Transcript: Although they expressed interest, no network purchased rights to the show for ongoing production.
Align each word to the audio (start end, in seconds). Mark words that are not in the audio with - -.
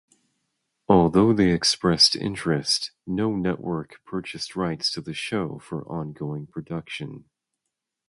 Although 0.87 1.31
they 1.33 1.51
expressed 1.51 2.15
interest, 2.15 2.89
no 3.05 3.35
network 3.35 4.01
purchased 4.03 4.55
rights 4.55 4.91
to 4.93 5.01
the 5.01 5.13
show 5.13 5.59
for 5.59 5.87
ongoing 5.87 6.47
production. 6.47 7.25